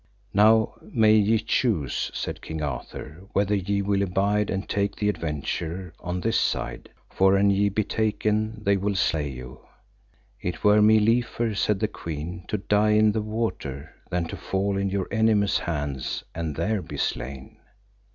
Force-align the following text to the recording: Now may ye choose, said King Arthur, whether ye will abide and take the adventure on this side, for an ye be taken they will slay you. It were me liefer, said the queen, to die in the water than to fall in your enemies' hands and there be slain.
Now 0.33 0.73
may 0.81 1.13
ye 1.15 1.37
choose, 1.37 2.09
said 2.11 2.41
King 2.41 2.63
Arthur, 2.63 3.21
whether 3.33 3.53
ye 3.53 3.83
will 3.83 4.01
abide 4.01 4.49
and 4.49 4.67
take 4.67 4.95
the 4.95 5.09
adventure 5.09 5.93
on 5.99 6.21
this 6.21 6.39
side, 6.39 6.89
for 7.11 7.37
an 7.37 7.51
ye 7.51 7.69
be 7.69 7.83
taken 7.83 8.63
they 8.63 8.77
will 8.77 8.95
slay 8.95 9.29
you. 9.29 9.59
It 10.41 10.63
were 10.63 10.81
me 10.81 10.99
liefer, 10.99 11.53
said 11.53 11.79
the 11.79 11.87
queen, 11.87 12.45
to 12.47 12.57
die 12.57 12.93
in 12.93 13.11
the 13.11 13.21
water 13.21 13.93
than 14.09 14.25
to 14.29 14.35
fall 14.37 14.75
in 14.75 14.89
your 14.89 15.07
enemies' 15.11 15.59
hands 15.59 16.23
and 16.33 16.55
there 16.55 16.81
be 16.81 16.97
slain. 16.97 17.57